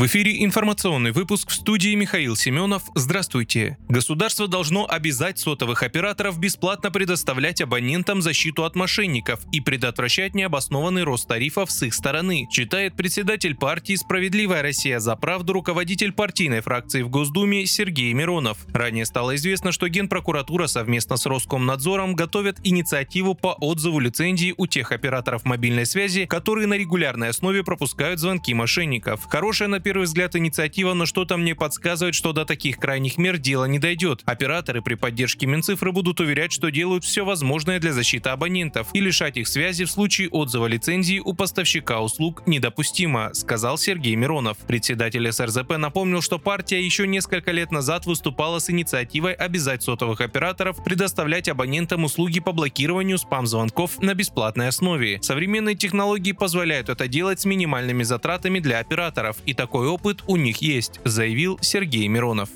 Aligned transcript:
В 0.00 0.06
эфире 0.06 0.42
информационный 0.42 1.10
выпуск 1.10 1.50
в 1.50 1.54
студии 1.54 1.94
Михаил 1.94 2.34
Семенов. 2.34 2.84
Здравствуйте. 2.94 3.76
Государство 3.86 4.48
должно 4.48 4.88
обязать 4.88 5.38
сотовых 5.38 5.82
операторов 5.82 6.38
бесплатно 6.38 6.90
предоставлять 6.90 7.60
абонентам 7.60 8.22
защиту 8.22 8.64
от 8.64 8.76
мошенников 8.76 9.40
и 9.52 9.60
предотвращать 9.60 10.34
необоснованный 10.34 11.02
рост 11.02 11.28
тарифов 11.28 11.70
с 11.70 11.82
их 11.82 11.92
стороны, 11.92 12.48
читает 12.50 12.96
председатель 12.96 13.54
партии 13.54 13.94
«Справедливая 13.94 14.62
Россия 14.62 15.00
за 15.00 15.16
правду» 15.16 15.52
руководитель 15.52 16.12
партийной 16.12 16.62
фракции 16.62 17.02
в 17.02 17.10
Госдуме 17.10 17.66
Сергей 17.66 18.14
Миронов. 18.14 18.56
Ранее 18.72 19.04
стало 19.04 19.36
известно, 19.36 19.70
что 19.70 19.86
Генпрокуратура 19.86 20.66
совместно 20.66 21.18
с 21.18 21.26
Роскомнадзором 21.26 22.14
готовят 22.14 22.56
инициативу 22.64 23.34
по 23.34 23.48
отзыву 23.48 23.98
лицензии 23.98 24.54
у 24.56 24.66
тех 24.66 24.92
операторов 24.92 25.44
мобильной 25.44 25.84
связи, 25.84 26.24
которые 26.24 26.66
на 26.66 26.78
регулярной 26.78 27.28
основе 27.28 27.62
пропускают 27.62 28.18
звонки 28.18 28.54
мошенников. 28.54 29.26
Хорошая 29.28 29.68
на 29.68 29.78
первый 29.90 30.04
взгляд 30.04 30.36
инициатива, 30.36 30.94
но 30.94 31.04
что-то 31.04 31.36
мне 31.36 31.56
подсказывает, 31.56 32.14
что 32.14 32.32
до 32.32 32.44
таких 32.44 32.76
крайних 32.76 33.18
мер 33.18 33.38
дело 33.38 33.64
не 33.64 33.80
дойдет. 33.80 34.22
Операторы 34.24 34.82
при 34.82 34.94
поддержке 34.94 35.46
Минцифры 35.46 35.90
будут 35.90 36.20
уверять, 36.20 36.52
что 36.52 36.70
делают 36.70 37.02
все 37.02 37.24
возможное 37.24 37.80
для 37.80 37.92
защиты 37.92 38.28
абонентов, 38.28 38.86
и 38.92 39.00
лишать 39.00 39.36
их 39.36 39.48
связи 39.48 39.86
в 39.86 39.90
случае 39.90 40.28
отзыва 40.28 40.66
лицензии 40.66 41.18
у 41.18 41.32
поставщика 41.32 42.00
услуг 42.00 42.44
недопустимо, 42.46 43.34
сказал 43.34 43.78
Сергей 43.78 44.14
Миронов. 44.14 44.58
Председатель 44.58 45.32
СРЗП 45.32 45.76
напомнил, 45.76 46.22
что 46.22 46.38
партия 46.38 46.80
еще 46.80 47.08
несколько 47.08 47.50
лет 47.50 47.72
назад 47.72 48.06
выступала 48.06 48.60
с 48.60 48.70
инициативой 48.70 49.32
обязать 49.32 49.82
сотовых 49.82 50.20
операторов 50.20 50.84
предоставлять 50.84 51.48
абонентам 51.48 52.04
услуги 52.04 52.38
по 52.38 52.52
блокированию 52.52 53.18
спам-звонков 53.18 54.00
на 54.00 54.14
бесплатной 54.14 54.68
основе. 54.68 55.18
Современные 55.20 55.74
технологии 55.74 56.30
позволяют 56.30 56.88
это 56.90 57.08
делать 57.08 57.40
с 57.40 57.44
минимальными 57.44 58.04
затратами 58.04 58.60
для 58.60 58.78
операторов, 58.78 59.38
и 59.46 59.52
такой 59.52 59.79
такой 59.80 59.94
опыт 59.94 60.22
у 60.26 60.36
них 60.36 60.58
есть, 60.58 61.00
заявил 61.04 61.58
Сергей 61.62 62.06
Миронов. 62.06 62.50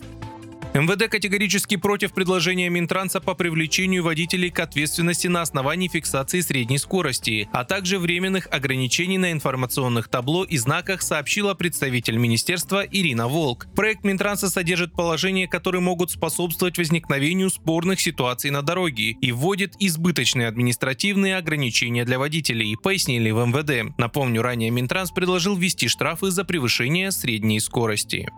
МВД 0.75 1.09
категорически 1.09 1.77
против 1.77 2.13
предложения 2.13 2.69
Минтранса 2.69 3.21
по 3.21 3.35
привлечению 3.35 4.03
водителей 4.03 4.51
к 4.51 4.59
ответственности 4.59 5.29
на 5.29 5.43
основании 5.43 5.87
фиксации 5.87 6.41
средней 6.41 6.79
скорости, 6.79 7.49
а 7.53 7.65
также 7.65 8.01
временных 8.01 8.49
ограничений 8.51 9.17
на 9.17 9.31
информационных 9.31 10.09
табло 10.09 10.43
и 10.43 10.57
знаках, 10.57 11.03
сообщила 11.03 11.55
представитель 11.55 12.17
министерства 12.17 12.85
Ирина 12.91 13.29
Волк. 13.29 13.69
Проект 13.77 14.03
Минтранса 14.03 14.51
содержит 14.51 14.95
положения, 14.95 15.47
которые 15.47 15.81
могут 15.81 16.11
способствовать 16.11 16.77
возникновению 16.77 17.51
спорных 17.51 18.01
ситуаций 18.01 18.51
на 18.51 18.63
дороге 18.63 19.13
и 19.21 19.31
вводит 19.31 19.77
избыточные 19.79 20.49
административные 20.49 21.37
ограничения 21.37 22.05
для 22.05 22.19
водителей, 22.19 22.77
пояснили 22.77 23.31
в 23.31 23.47
МВД. 23.47 23.97
Напомню, 23.97 24.43
ранее 24.43 24.71
Минтранс 24.71 25.13
предложил 25.13 25.57
ввести 25.57 25.87
штрафы 25.87 26.33
за 26.33 26.45
превышение 26.45 27.13
средней 27.13 27.61
скорости. 27.61 28.29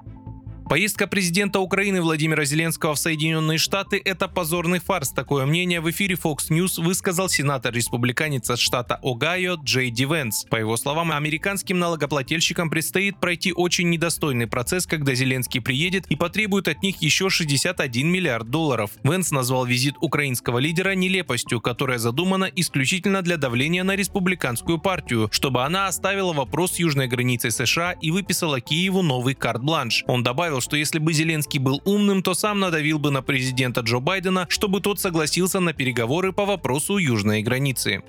Поездка 0.69 1.07
президента 1.07 1.61
Украины 1.61 2.03
Владимира 2.03 2.45
Зеленского 2.45 2.97
в 2.97 2.99
Соединенные 2.99 3.57
Штаты– 3.57 4.03
это 4.05 4.27
позорный 4.27 4.81
фарс. 4.81 5.11
Такое 5.11 5.47
мнение 5.47 5.81
в 5.81 5.89
эфире 5.93 6.17
Fox 6.17 6.51
News 6.51 6.83
высказал 6.83 7.29
сенатор-республиканец 7.29 8.51
от 8.51 8.59
штата 8.59 8.99
Огайо 9.01 9.59
Джей 9.63 9.91
Ди 9.91 10.05
Венс. 10.07 10.45
По 10.51 10.57
его 10.57 10.77
словам, 10.77 11.13
американским 11.13 11.79
налогоплательщикам 11.79 12.69
предстоит 12.69 13.21
пройти 13.21 13.53
очень 13.53 13.91
недостойный 13.91 14.49
процесс, 14.49 14.87
когда 14.87 15.15
Зеленский 15.15 15.61
приедет 15.61 16.07
и 16.09 16.17
потребует 16.17 16.67
от 16.67 16.83
них 16.83 17.01
еще 17.01 17.31
61 17.31 18.09
миллиард 18.09 18.51
долларов. 18.51 18.91
Венс 19.05 19.31
назвал 19.31 19.67
визит 19.67 19.95
украинского 20.01 20.59
лидера 20.59 20.97
нелепостью, 20.97 21.61
которая 21.61 21.99
задумана 21.99 22.51
исключительно 22.57 23.23
для 23.23 23.37
давления 23.37 23.85
на 23.85 23.95
республиканскую 23.95 24.79
партию, 24.79 25.29
чтобы 25.31 25.63
она 25.63 25.87
оставила 25.87 26.33
вопрос 26.33 26.73
с 26.73 26.81
южной 26.81 27.07
границей 27.07 27.53
США 27.53 27.93
и 27.93 28.11
выписала 28.11 28.61
Киеву 28.61 29.03
новый 29.03 29.35
карт-бланш. 29.35 30.03
Он 30.09 30.25
добавил, 30.25 30.56
добавил, 30.57 30.61
что 30.61 30.77
если 30.77 30.99
бы 30.99 31.13
Зеленский 31.13 31.59
был 31.59 31.83
умным, 31.85 32.23
то 32.23 32.35
сам 32.35 32.61
надавил 32.61 32.99
бы 32.99 33.11
на 33.11 33.23
президента 33.23 33.81
Джо 33.81 33.99
Байдена, 33.99 34.47
чтобы 34.49 34.81
тот 34.81 35.01
согласился 35.01 35.61
на 35.61 35.73
переговоры 35.73 36.33
по 36.33 36.45
вопросу 36.45 36.99
южной 36.99 37.43
границы. 37.43 38.03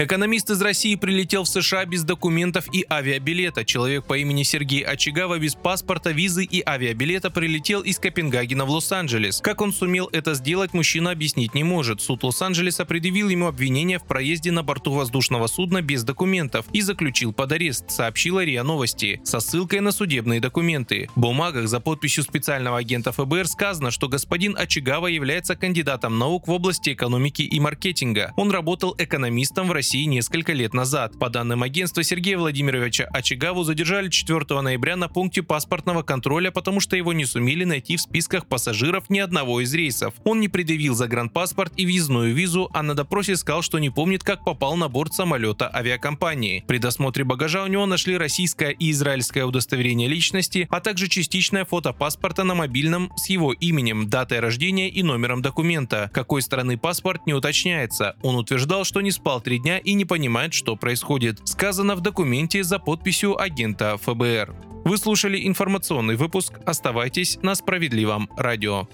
Экономист 0.00 0.48
из 0.48 0.62
России 0.62 0.94
прилетел 0.94 1.42
в 1.42 1.48
США 1.48 1.84
без 1.84 2.04
документов 2.04 2.72
и 2.72 2.86
авиабилета. 2.88 3.64
Человек 3.64 4.04
по 4.04 4.16
имени 4.16 4.44
Сергей 4.44 4.82
Очагава 4.82 5.40
без 5.40 5.56
паспорта, 5.56 6.12
визы 6.12 6.44
и 6.44 6.62
авиабилета 6.64 7.30
прилетел 7.30 7.80
из 7.80 7.98
Копенгагена 7.98 8.64
в 8.64 8.70
Лос-Анджелес. 8.70 9.40
Как 9.40 9.60
он 9.60 9.72
сумел 9.72 10.08
это 10.12 10.34
сделать, 10.34 10.72
мужчина 10.72 11.10
объяснить 11.10 11.52
не 11.56 11.64
может. 11.64 12.00
Суд 12.00 12.22
Лос-Анджелеса 12.22 12.84
предъявил 12.84 13.28
ему 13.28 13.48
обвинение 13.48 13.98
в 13.98 14.04
проезде 14.04 14.52
на 14.52 14.62
борту 14.62 14.92
воздушного 14.92 15.48
судна 15.48 15.82
без 15.82 16.04
документов 16.04 16.66
и 16.72 16.80
заключил 16.80 17.32
под 17.32 17.50
арест, 17.50 17.90
сообщила 17.90 18.44
РИА 18.44 18.62
Новости, 18.62 19.20
со 19.24 19.40
ссылкой 19.40 19.80
на 19.80 19.90
судебные 19.90 20.38
документы. 20.38 21.10
В 21.16 21.20
бумагах 21.22 21.66
за 21.66 21.80
подписью 21.80 22.22
специального 22.22 22.78
агента 22.78 23.10
ФБР 23.10 23.48
сказано, 23.48 23.90
что 23.90 24.06
господин 24.06 24.56
Очагава 24.56 25.08
является 25.08 25.56
кандидатом 25.56 26.20
наук 26.20 26.46
в 26.46 26.52
области 26.52 26.92
экономики 26.92 27.42
и 27.42 27.58
маркетинга. 27.58 28.32
Он 28.36 28.52
работал 28.52 28.94
экономистом 28.96 29.66
в 29.66 29.72
России 29.72 29.87
России 29.88 30.04
несколько 30.04 30.52
лет 30.52 30.74
назад. 30.74 31.18
По 31.18 31.30
данным 31.30 31.62
агентства 31.62 32.02
Сергея 32.02 32.36
Владимировича 32.36 33.04
Ачигаву 33.04 33.64
задержали 33.64 34.10
4 34.10 34.60
ноября 34.60 34.96
на 34.96 35.08
пункте 35.08 35.42
паспортного 35.42 36.02
контроля, 36.02 36.50
потому 36.50 36.80
что 36.80 36.94
его 36.94 37.14
не 37.14 37.24
сумели 37.24 37.64
найти 37.64 37.96
в 37.96 38.02
списках 38.02 38.46
пассажиров 38.48 39.08
ни 39.08 39.18
одного 39.18 39.62
из 39.62 39.72
рейсов. 39.72 40.12
Он 40.24 40.40
не 40.40 40.48
предъявил 40.48 40.94
загранпаспорт 40.94 41.72
и 41.78 41.86
въездную 41.86 42.34
визу, 42.34 42.68
а 42.74 42.82
на 42.82 42.94
допросе 42.94 43.34
сказал, 43.34 43.62
что 43.62 43.78
не 43.78 43.88
помнит, 43.88 44.22
как 44.22 44.44
попал 44.44 44.76
на 44.76 44.90
борт 44.90 45.14
самолета 45.14 45.74
авиакомпании. 45.74 46.62
При 46.68 46.76
досмотре 46.76 47.24
багажа 47.24 47.64
у 47.64 47.66
него 47.66 47.86
нашли 47.86 48.18
российское 48.18 48.72
и 48.72 48.90
израильское 48.90 49.44
удостоверение 49.46 50.06
личности, 50.06 50.68
а 50.70 50.80
также 50.80 51.08
частичное 51.08 51.64
фото 51.64 51.94
паспорта 51.94 52.44
на 52.44 52.54
мобильном 52.54 53.10
с 53.16 53.30
его 53.30 53.54
именем, 53.54 54.10
датой 54.10 54.40
рождения 54.40 54.90
и 54.90 55.02
номером 55.02 55.40
документа. 55.40 56.10
Какой 56.12 56.42
страны 56.42 56.76
паспорт 56.76 57.26
не 57.26 57.32
уточняется. 57.32 58.16
Он 58.20 58.36
утверждал, 58.36 58.84
что 58.84 59.00
не 59.00 59.12
спал 59.12 59.40
три 59.40 59.58
дня 59.58 59.77
и 59.78 59.94
не 59.94 60.04
понимает, 60.04 60.52
что 60.52 60.76
происходит. 60.76 61.40
Сказано 61.44 61.96
в 61.96 62.00
документе 62.00 62.62
за 62.62 62.78
подписью 62.78 63.40
агента 63.40 63.96
ФБР. 63.96 64.54
Вы 64.84 64.96
слушали 64.96 65.46
информационный 65.46 66.16
выпуск. 66.16 66.60
Оставайтесь 66.64 67.38
на 67.42 67.54
справедливом 67.54 68.28
радио. 68.36 68.88